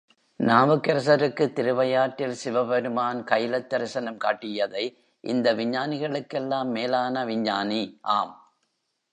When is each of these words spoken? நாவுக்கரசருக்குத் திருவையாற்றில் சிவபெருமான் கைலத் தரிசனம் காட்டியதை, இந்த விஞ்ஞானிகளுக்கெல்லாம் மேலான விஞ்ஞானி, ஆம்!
நாவுக்கரசருக்குத் 0.39 1.53
திருவையாற்றில் 1.55 2.33
சிவபெருமான் 2.33 3.23
கைலத் 3.23 3.67
தரிசனம் 3.67 4.17
காட்டியதை, 4.17 4.85
இந்த 5.23 5.53
விஞ்ஞானிகளுக்கெல்லாம் 5.53 6.69
மேலான 6.69 7.25
விஞ்ஞானி, 7.25 7.81
ஆம்! 8.01 8.33